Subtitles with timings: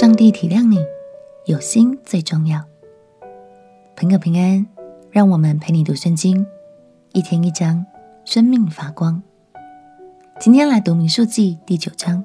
[0.00, 0.78] 上帝体谅你，
[1.46, 2.64] 有心最重要。
[3.96, 4.64] 朋友平安，
[5.10, 6.46] 让我们陪你读圣经，
[7.14, 7.84] 一天一章，
[8.24, 9.20] 生命发光。
[10.38, 12.24] 今天来读民数记第九章。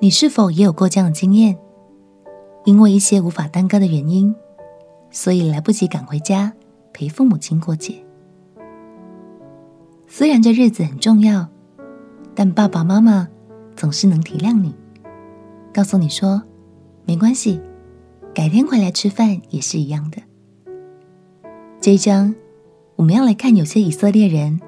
[0.00, 1.58] 你是否也有过这样的经验？
[2.64, 4.34] 因为一些无法耽搁的原因，
[5.10, 6.54] 所以来不及赶回家
[6.94, 8.02] 陪父母亲过节。
[10.06, 11.46] 虽然这日子很重要，
[12.34, 13.28] 但爸爸妈妈
[13.76, 14.74] 总是能体谅你，
[15.74, 16.40] 告诉你说
[17.04, 17.60] 没关系，
[18.32, 20.22] 改天回来吃饭也是一样的。
[21.80, 22.32] 这一章
[22.94, 24.60] 我们要来看，有些以色列人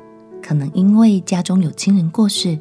[0.42, 2.58] 可能因为家中有亲人过世，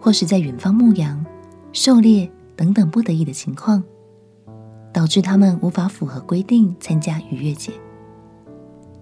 [0.00, 1.26] 或是在远方牧羊、
[1.72, 3.82] 狩猎等等不得已的情况，
[4.92, 7.72] 导致他们无法符合规定参加逾越节。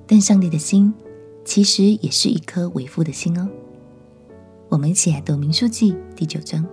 [0.06, 0.95] 但上帝的心
[1.45, 3.47] 其实也是一颗为父的心哦。
[4.70, 6.66] 我们一起来读民数记第九章。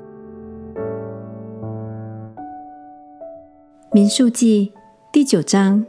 [3.94, 4.72] 民数记
[5.12, 5.86] 第九章，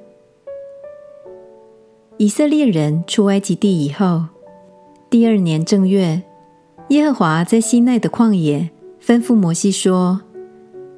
[2.18, 4.24] 以色列人出埃及地以后，
[5.08, 6.22] 第二年正月，
[6.90, 8.68] 耶和华在西奈的旷野
[9.02, 10.20] 吩咐摩西说：“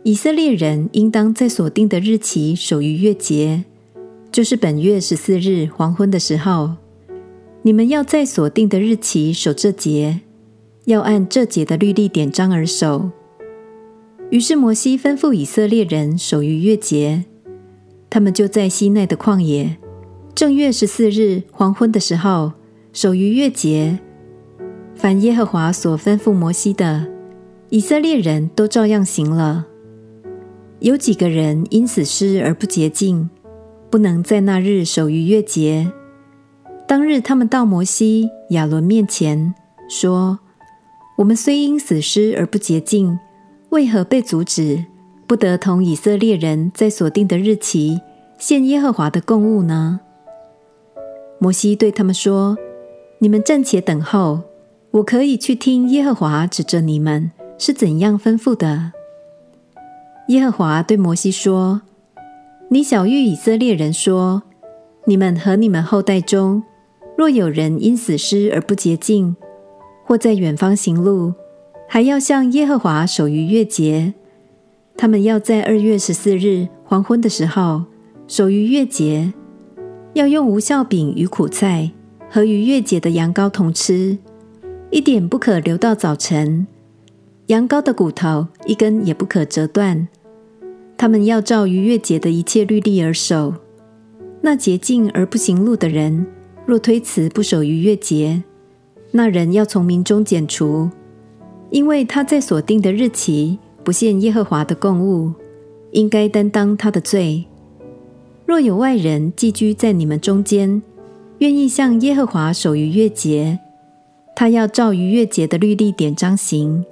[0.03, 3.62] 以色列人应当在所定的日期守逾越节，
[4.33, 6.73] 就是本月十四日黄昏的时候，
[7.62, 10.23] 你们要在所定的日期守这节。”
[10.87, 13.11] 要按这节的律例典章而守。
[14.31, 17.25] 于是摩西吩咐以色列人守逾越节，
[18.11, 19.77] 他们就在西奈的旷野，
[20.35, 22.53] 正月十四日黄昏的时候
[22.93, 23.99] 守逾越节。
[24.97, 27.07] 凡耶和华所吩咐摩西的，
[27.69, 29.67] 以色列人都照样行了。
[30.81, 33.31] 有几个人因死尸而不洁净，
[33.91, 35.93] 不能在那日守逾越节。
[36.89, 39.55] 当日他们到摩西、亚伦面前
[39.89, 40.41] 说。
[41.17, 43.19] 我们虽因死尸而不洁净，
[43.77, 44.87] 为何被阻止，
[45.27, 48.01] 不得同以色列人在所定的日期
[48.39, 50.00] 献耶和华的供物呢？
[51.39, 52.56] 摩西对他们说
[53.21, 54.41] ：“你们暂且等候，
[54.93, 58.93] 我可以去听耶和华指着你们是怎样吩咐的。”
[60.29, 61.83] 耶和华对摩西说
[62.73, 64.43] ：“你晓諭以色列人说：
[65.05, 66.62] 你们和你们后代中，
[67.15, 69.37] 若有人因死尸而不洁净，
[70.06, 71.34] 或在远方行路，
[71.89, 74.15] 还要向耶和华守逾越节。
[74.97, 77.85] 他们要在二月十四日黄昏的时候
[78.27, 79.33] 守逾越节，
[80.15, 81.93] 要用无酵饼与苦菜
[82.29, 84.19] 和逾越节的羊羔同吃，
[84.91, 86.67] 一点不可留到早晨。
[87.47, 90.09] 羊羔的骨头一根也不可折断。
[90.99, 93.55] 他们要照逾越节的一切律例而守。
[94.41, 96.27] 那洁净而不行路的人，
[96.65, 98.43] 若推辞不守逾越节，
[99.11, 100.89] 那人要从民中剪除，
[101.71, 105.32] 因为他在所定的日期不献耶和华的供物，
[105.93, 107.44] 应该担当他的罪。
[108.44, 110.81] 若有外人寄居在你们中间，
[111.38, 113.59] 愿意向耶和华守逾越节，
[114.34, 116.84] 他要照逾越节的律例典章行。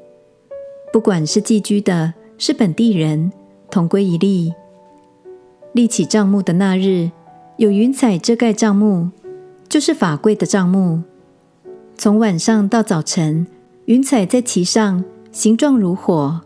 [0.93, 3.33] 不管是寄居的，是本地人，
[3.71, 4.53] 同归一例。
[5.73, 7.11] 立起帐幕的那日，
[7.57, 9.11] 有云彩遮盖帐幕，
[9.69, 11.03] 就是法柜的帐幕。
[11.97, 13.47] 从晚上到早晨，
[13.87, 16.41] 云彩在其上，形状如火，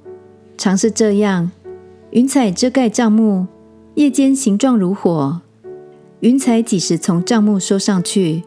[0.56, 1.52] 常是这样。
[2.10, 3.46] 云彩遮盖帐幕，
[3.94, 5.40] 夜间形状如火。
[6.18, 8.42] 云彩几时从帐幕收上去，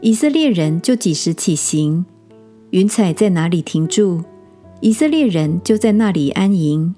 [0.00, 2.04] 以色列人就几时起行。
[2.70, 4.24] 云彩在哪里停住，
[4.80, 6.96] 以色列人就在那里安营。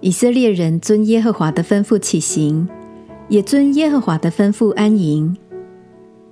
[0.00, 2.68] 以色列人遵耶和华的吩咐起行，
[3.28, 5.34] 也遵耶和华的吩咐安营。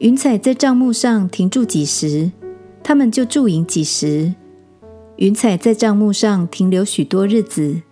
[0.00, 2.30] 云彩在帐幕上停住几时，
[2.82, 4.34] 他们就驻营几时。
[5.16, 7.82] 云彩在帐幕上停留许多日子，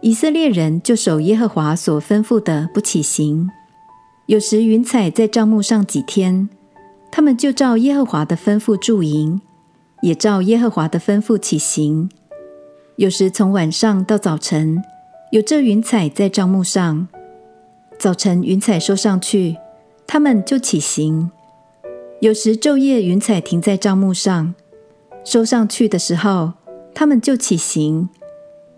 [0.00, 3.50] 以色列人就守耶和华所吩咐的，不起行。
[4.26, 6.48] 有时云彩在帐幕上几天，
[7.10, 9.40] 他们就照耶和华的吩咐驻营，
[10.02, 12.08] 也照耶和华的吩咐起行。
[12.94, 14.80] 有时从晚上到早晨，
[15.32, 17.08] 有这云彩在帐幕上，
[17.98, 19.56] 早晨云彩收上去，
[20.06, 21.32] 他们就起行。
[22.20, 24.54] 有时昼夜云彩停在帐幕上，
[25.24, 26.52] 收上去的时候，
[26.92, 28.10] 他们就起行。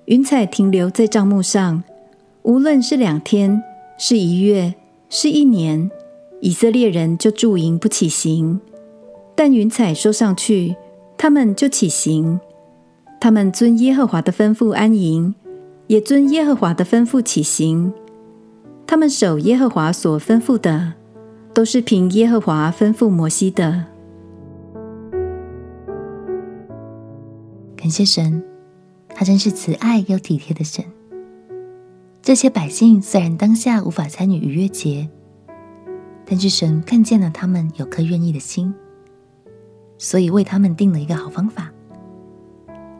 [0.04, 1.82] 云彩停留在帐幕上，
[2.42, 3.60] 无论是两天、
[3.98, 4.74] 是一月、
[5.10, 5.90] 是一年，
[6.40, 8.60] 以色列人就驻营不起行。
[9.34, 10.76] 但云彩收上去，
[11.18, 12.38] 他们就起行。
[13.20, 15.34] 他们遵耶和华的吩咐安营，
[15.88, 17.92] 也遵耶和华的吩咐起行。
[18.86, 20.92] 他们守耶和华所吩咐的。
[21.54, 23.84] 都是凭耶和华吩咐摩西的。
[27.76, 28.42] 感谢神，
[29.08, 30.84] 他真是慈爱又体贴的神。
[32.22, 35.08] 这些百姓虽然当下无法参与逾越节，
[36.24, 38.72] 但是神看见了他们有颗愿意的心，
[39.98, 41.70] 所以为他们定了一个好方法，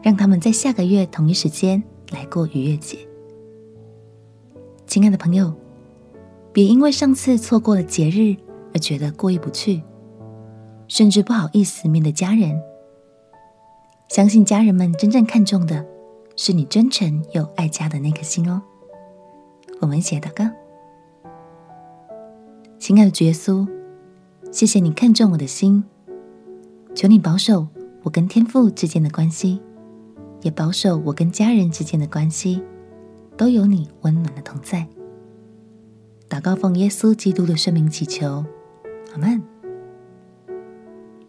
[0.01, 2.97] 让他们在下个月同一时间来过逾越节。
[4.85, 5.53] 亲爱的朋友，
[6.53, 8.35] 别因为上次错过了节日
[8.75, 9.81] 而觉得过意不去，
[10.87, 12.61] 甚至不好意思面对家人。
[14.07, 15.83] 相信家人们真正看重的
[16.35, 18.61] 是你真诚又爱家的那颗心哦。
[19.81, 20.47] 我们一起来祷告，
[22.77, 23.67] 亲爱的主耶稣，
[24.51, 25.83] 谢谢你看重我的心，
[26.93, 27.67] 求你保守
[28.03, 29.59] 我跟天父之间的关系，
[30.43, 32.61] 也保守我跟家人之间的关系，
[33.35, 34.87] 都有你温暖的同在。
[36.33, 38.43] 祷告奉耶稣基督的圣名祈求，
[39.11, 39.39] 阿门。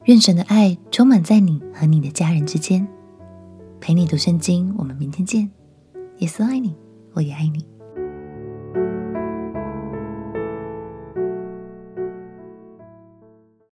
[0.06, 2.88] 愿神的爱充满在你和你的家人之间，
[3.82, 4.74] 陪你读圣经。
[4.78, 5.50] 我们明天见。
[6.20, 6.74] 耶稣爱你，
[7.12, 7.73] 我也爱你。